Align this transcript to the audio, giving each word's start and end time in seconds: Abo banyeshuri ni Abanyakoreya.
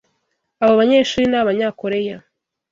Abo 0.63 0.73
banyeshuri 0.79 1.23
ni 1.27 1.37
Abanyakoreya. 1.41 2.17